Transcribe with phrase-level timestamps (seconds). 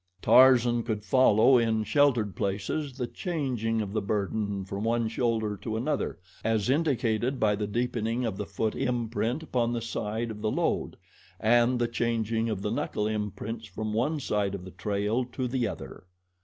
[0.19, 5.77] Tarzan could follow, in sheltered places, the changing of the burden from one shoulder to
[5.77, 10.49] another, as indicated by the deepening of the foot imprint upon the side of the
[10.49, 10.97] load,
[11.39, 15.67] and the changing of the knuckle imprints from one side of the trail to the
[15.67, 16.07] other.